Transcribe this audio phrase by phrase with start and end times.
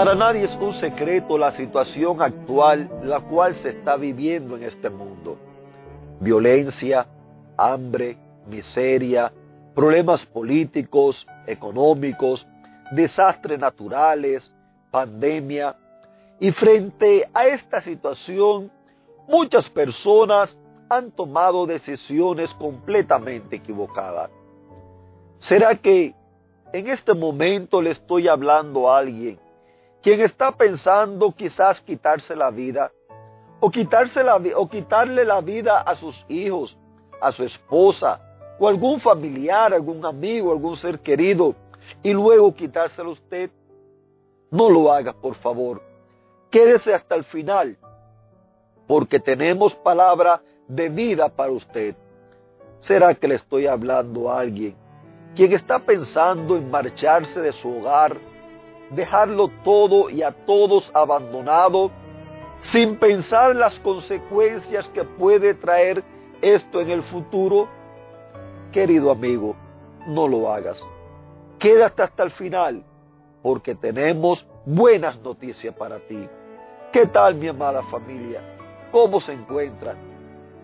[0.00, 4.88] Para nadie es un secreto la situación actual, la cual se está viviendo en este
[4.88, 5.36] mundo.
[6.20, 7.06] Violencia,
[7.58, 9.30] hambre, miseria,
[9.74, 12.48] problemas políticos, económicos,
[12.92, 14.50] desastres naturales,
[14.90, 15.76] pandemia.
[16.38, 18.72] Y frente a esta situación,
[19.28, 20.58] muchas personas
[20.88, 24.30] han tomado decisiones completamente equivocadas.
[25.40, 26.14] ¿Será que
[26.72, 29.38] en este momento le estoy hablando a alguien
[30.02, 32.90] quien está pensando quizás quitarse la vida
[33.60, 36.76] o, quitarse la, o quitarle la vida a sus hijos,
[37.20, 38.20] a su esposa
[38.58, 41.54] o algún familiar, algún amigo, algún ser querido
[42.02, 43.50] y luego quitárselo a usted,
[44.50, 45.82] no lo haga, por favor.
[46.50, 47.76] Quédese hasta el final,
[48.86, 51.94] porque tenemos palabra de vida para usted.
[52.78, 54.74] ¿Será que le estoy hablando a alguien
[55.34, 58.16] quien está pensando en marcharse de su hogar,
[58.90, 61.90] dejarlo todo y a todos abandonado,
[62.58, 66.04] sin pensar las consecuencias que puede traer
[66.42, 67.68] esto en el futuro,
[68.72, 69.56] querido amigo,
[70.06, 70.86] no lo hagas.
[71.58, 72.84] Quédate hasta el final,
[73.42, 76.28] porque tenemos buenas noticias para ti.
[76.92, 78.40] ¿Qué tal mi amada familia?
[78.90, 79.96] ¿Cómo se encuentran?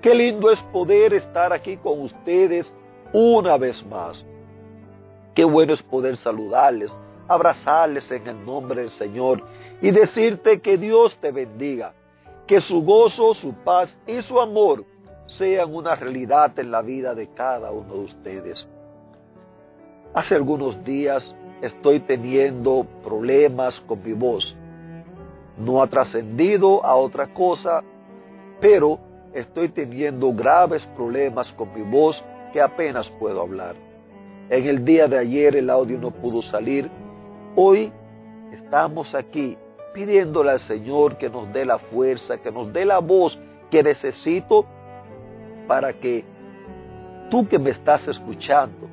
[0.02, 2.72] Qué lindo es poder estar aquí con ustedes
[3.12, 4.26] una vez más.
[5.34, 6.96] Qué bueno es poder saludarles,
[7.28, 9.42] abrazarles en el nombre del Señor
[9.80, 11.92] y decirte que Dios te bendiga,
[12.46, 14.84] que su gozo, su paz y su amor
[15.26, 18.68] sean una realidad en la vida de cada uno de ustedes.
[20.14, 24.56] Hace algunos días estoy teniendo problemas con mi voz.
[25.58, 27.82] No ha trascendido a otra cosa,
[28.60, 28.98] pero
[29.32, 33.74] estoy teniendo graves problemas con mi voz que apenas puedo hablar.
[34.48, 36.88] En el día de ayer el audio no pudo salir
[37.58, 37.90] Hoy
[38.52, 39.56] estamos aquí
[39.94, 43.38] pidiéndole al Señor que nos dé la fuerza, que nos dé la voz
[43.70, 44.66] que necesito
[45.66, 46.22] para que
[47.30, 48.88] tú que me estás escuchando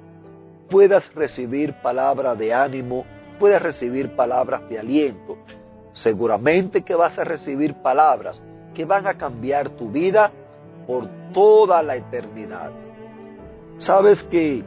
[0.70, 3.04] puedas recibir palabras de ánimo,
[3.38, 5.38] puedas recibir palabras de aliento.
[5.92, 8.42] Seguramente que vas a recibir palabras
[8.74, 10.32] que van a cambiar tu vida
[10.88, 12.72] por toda la eternidad.
[13.76, 14.64] Sabes que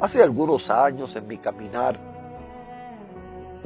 [0.00, 2.15] hace algunos años en mi caminar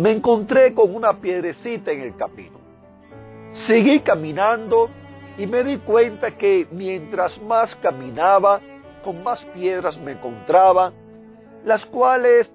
[0.00, 2.59] me encontré con una piedrecita en el camino.
[3.50, 4.88] Seguí caminando
[5.37, 8.60] y me di cuenta que mientras más caminaba,
[9.05, 10.94] con más piedras me encontraba,
[11.66, 12.50] las cuales,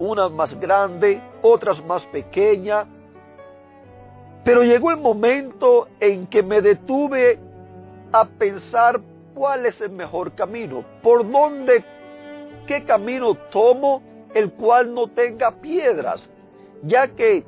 [0.00, 2.88] unas más grandes, otras más pequeñas,
[4.42, 7.38] pero llegó el momento en que me detuve
[8.10, 9.00] a pensar
[9.32, 11.84] cuál es el mejor camino, por dónde,
[12.66, 14.02] qué camino tomo
[14.34, 16.28] el cual no tenga piedras,
[16.82, 17.44] ya que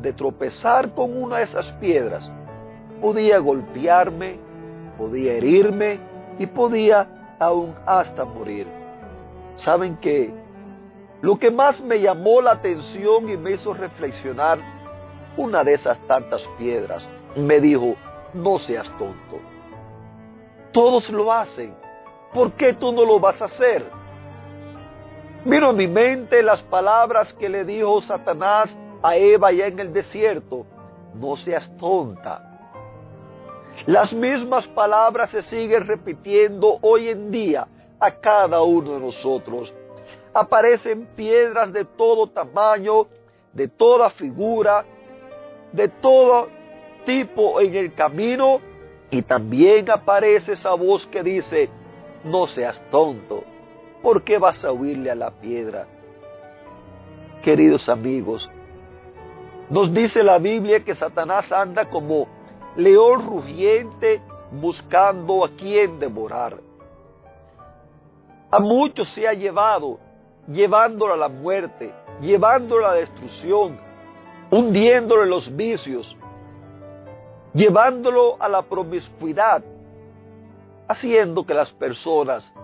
[0.00, 2.30] de tropezar con una de esas piedras
[3.00, 4.38] podía golpearme,
[4.98, 5.98] podía herirme
[6.38, 8.66] y podía aún hasta morir.
[9.54, 10.32] ¿Saben qué?
[11.20, 14.58] Lo que más me llamó la atención y me hizo reflexionar,
[15.36, 17.96] una de esas tantas piedras me dijo,
[18.34, 19.40] no seas tonto.
[20.72, 21.74] Todos lo hacen.
[22.32, 23.84] ¿Por qué tú no lo vas a hacer?
[25.44, 29.92] Vino a mi mente las palabras que le dijo Satanás a Eva ya en el
[29.92, 30.64] desierto.
[31.14, 32.54] No seas tonta.
[33.84, 37.68] Las mismas palabras se siguen repitiendo hoy en día
[38.00, 39.74] a cada uno de nosotros.
[40.32, 43.06] Aparecen piedras de todo tamaño,
[43.52, 44.82] de toda figura,
[45.72, 46.48] de todo
[47.04, 48.60] tipo en el camino
[49.10, 51.68] y también aparece esa voz que dice,
[52.24, 53.44] no seas tonto.
[54.04, 55.86] ¿Por qué vas a huirle a la piedra?
[57.42, 58.50] Queridos amigos,
[59.70, 62.28] nos dice la Biblia que Satanás anda como
[62.76, 64.20] león rugiente
[64.52, 66.58] buscando a quien devorar.
[68.50, 69.98] A muchos se ha llevado,
[70.48, 71.90] llevándolo a la muerte,
[72.20, 73.78] llevándolo a la destrucción,
[74.50, 76.14] hundiéndolo en los vicios,
[77.54, 79.64] llevándolo a la promiscuidad,
[80.88, 82.54] haciendo que las personas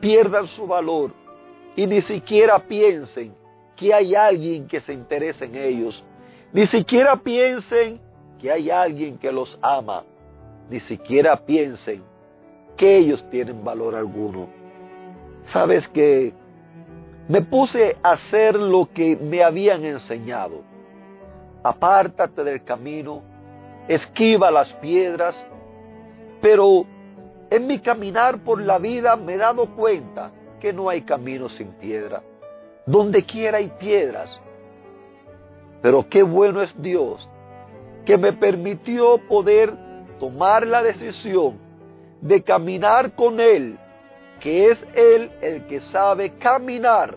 [0.00, 1.12] pierdan su valor
[1.76, 3.34] y ni siquiera piensen
[3.76, 6.04] que hay alguien que se interese en ellos.
[6.52, 8.00] Ni siquiera piensen
[8.38, 10.04] que hay alguien que los ama.
[10.68, 12.02] Ni siquiera piensen
[12.76, 14.48] que ellos tienen valor alguno.
[15.44, 16.32] Sabes que
[17.28, 20.62] me puse a hacer lo que me habían enseñado.
[21.62, 23.22] Apártate del camino,
[23.86, 25.46] esquiva las piedras,
[26.40, 26.86] pero
[27.50, 30.30] en mi caminar por la vida me he dado cuenta
[30.60, 32.22] que no hay camino sin piedra.
[32.86, 34.40] Donde quiera hay piedras.
[35.82, 37.28] Pero qué bueno es Dios
[38.04, 39.72] que me permitió poder
[40.18, 41.58] tomar la decisión
[42.20, 43.78] de caminar con Él,
[44.40, 47.16] que es Él el que sabe caminar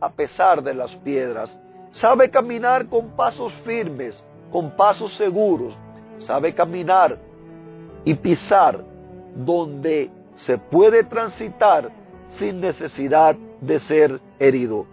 [0.00, 1.58] a pesar de las piedras,
[1.90, 5.76] sabe caminar con pasos firmes, con pasos seguros,
[6.18, 7.18] sabe caminar
[8.04, 8.84] y pisar
[9.34, 11.90] donde se puede transitar
[12.28, 14.86] sin necesidad de ser herido.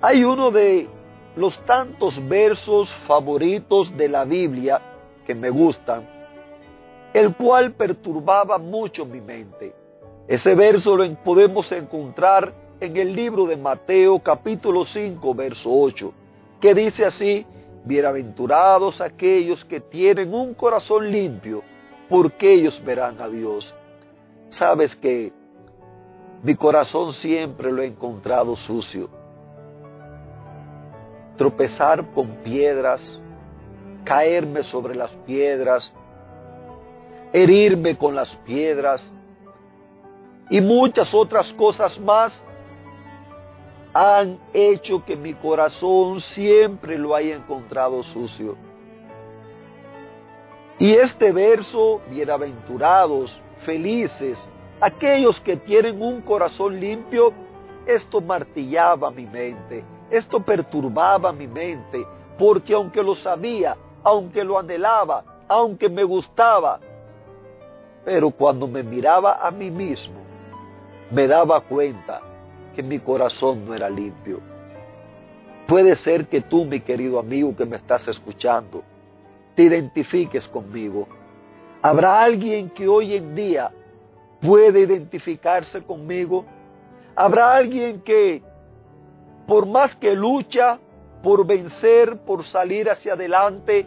[0.00, 0.88] Hay uno de
[1.36, 4.80] los tantos versos favoritos de la Biblia
[5.26, 6.08] que me gustan,
[7.12, 9.74] el cual perturbaba mucho mi mente.
[10.26, 16.12] Ese verso lo podemos encontrar en el libro de Mateo capítulo 5, verso 8,
[16.60, 17.46] que dice así,
[17.82, 21.62] Bienaventurados aquellos que tienen un corazón limpio,
[22.10, 23.72] porque ellos verán a Dios.
[24.48, 25.32] Sabes que
[26.42, 29.08] mi corazón siempre lo he encontrado sucio.
[31.36, 33.22] Tropezar con piedras,
[34.04, 35.94] caerme sobre las piedras,
[37.32, 39.10] herirme con las piedras
[40.50, 42.44] y muchas otras cosas más
[43.94, 48.56] han hecho que mi corazón siempre lo haya encontrado sucio.
[50.80, 54.48] Y este verso, bienaventurados, felices,
[54.80, 57.34] aquellos que tienen un corazón limpio,
[57.84, 62.06] esto martillaba mi mente, esto perturbaba mi mente,
[62.38, 66.80] porque aunque lo sabía, aunque lo anhelaba, aunque me gustaba,
[68.02, 70.20] pero cuando me miraba a mí mismo,
[71.10, 72.22] me daba cuenta
[72.74, 74.40] que mi corazón no era limpio.
[75.66, 78.82] Puede ser que tú, mi querido amigo que me estás escuchando,
[79.60, 81.06] te identifiques conmigo.
[81.82, 83.70] Habrá alguien que hoy en día
[84.40, 86.46] puede identificarse conmigo.
[87.14, 88.42] Habrá alguien que,
[89.46, 90.78] por más que lucha
[91.22, 93.86] por vencer, por salir hacia adelante,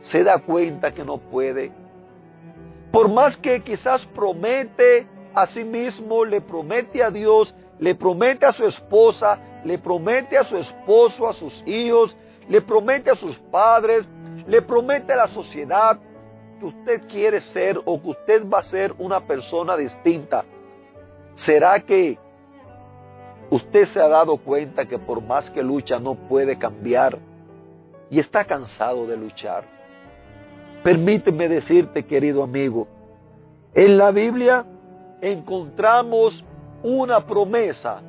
[0.00, 1.70] se da cuenta que no puede.
[2.90, 8.52] Por más que quizás promete a sí mismo, le promete a Dios, le promete a
[8.52, 12.16] su esposa, le promete a su esposo, a sus hijos,
[12.48, 14.08] le promete a sus padres,
[14.46, 15.98] le promete a la sociedad
[16.58, 20.44] que usted quiere ser o que usted va a ser una persona distinta.
[21.34, 22.18] ¿Será que
[23.50, 27.18] usted se ha dado cuenta que por más que lucha no puede cambiar
[28.10, 29.64] y está cansado de luchar?
[30.82, 32.86] Permíteme decirte, querido amigo,
[33.74, 34.64] en la Biblia
[35.20, 36.44] encontramos
[36.82, 38.00] una promesa,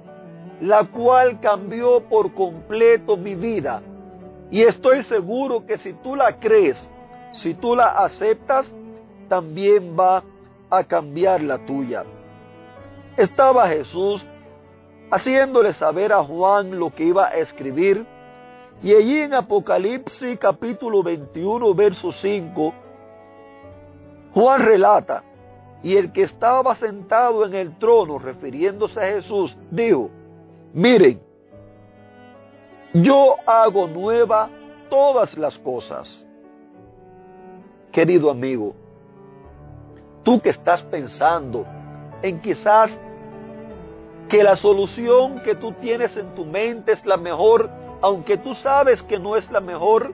[0.61, 3.81] la cual cambió por completo mi vida.
[4.49, 6.89] Y estoy seguro que si tú la crees,
[7.33, 8.73] si tú la aceptas,
[9.27, 10.23] también va
[10.69, 12.03] a cambiar la tuya.
[13.17, 14.25] Estaba Jesús
[15.11, 18.05] haciéndole saber a Juan lo que iba a escribir.
[18.81, 22.73] Y allí en Apocalipsis capítulo 21, verso 5,
[24.33, 25.23] Juan relata,
[25.81, 30.09] y el que estaba sentado en el trono, refiriéndose a Jesús, dijo,
[30.73, 31.21] miren,
[32.93, 34.49] yo hago nueva
[34.89, 36.23] todas las cosas.
[37.91, 38.75] Querido amigo,
[40.23, 41.65] tú que estás pensando
[42.21, 42.99] en quizás
[44.29, 47.69] que la solución que tú tienes en tu mente es la mejor,
[48.01, 50.13] aunque tú sabes que no es la mejor,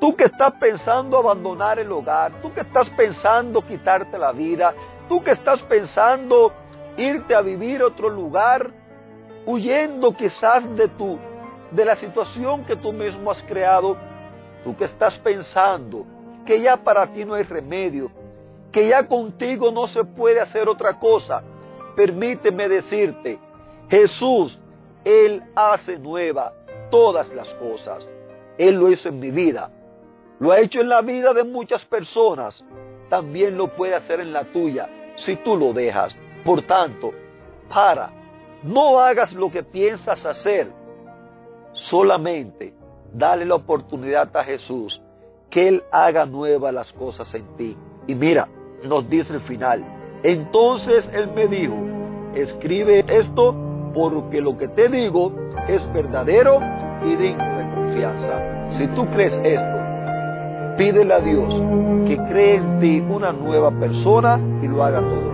[0.00, 4.74] Tú que estás pensando abandonar el hogar, tú que estás pensando quitarte la vida,
[5.08, 6.52] tú que estás pensando
[6.98, 8.70] irte a vivir a otro lugar,
[9.46, 11.18] huyendo quizás de tu
[11.74, 13.96] de la situación que tú mismo has creado,
[14.62, 16.06] tú que estás pensando
[16.46, 18.10] que ya para ti no hay remedio,
[18.70, 21.42] que ya contigo no se puede hacer otra cosa,
[21.96, 23.38] permíteme decirte,
[23.88, 24.58] Jesús,
[25.04, 26.52] Él hace nueva
[26.90, 28.08] todas las cosas.
[28.56, 29.70] Él lo hizo en mi vida.
[30.38, 32.64] Lo ha hecho en la vida de muchas personas.
[33.08, 36.16] También lo puede hacer en la tuya si tú lo dejas.
[36.44, 37.12] Por tanto,
[37.68, 38.10] para.
[38.62, 40.83] No hagas lo que piensas hacer.
[41.74, 42.74] Solamente
[43.12, 45.00] dale la oportunidad a Jesús
[45.50, 47.76] que Él haga nuevas las cosas en ti.
[48.06, 48.48] Y mira,
[48.82, 49.84] nos dice el final.
[50.22, 51.76] Entonces Él me dijo,
[52.34, 53.54] Escribe esto
[53.94, 55.32] porque lo que te digo
[55.68, 56.58] es verdadero
[57.04, 58.72] y digno de confianza.
[58.72, 61.54] Si tú crees esto, pídele a Dios
[62.08, 65.33] que cree en ti una nueva persona y lo haga todo